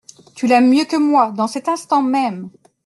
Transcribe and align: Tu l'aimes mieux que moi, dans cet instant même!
Tu 0.35 0.47
l'aimes 0.47 0.69
mieux 0.71 0.85
que 0.85 0.95
moi, 0.95 1.29
dans 1.31 1.45
cet 1.45 1.67
instant 1.69 2.01
même! 2.01 2.49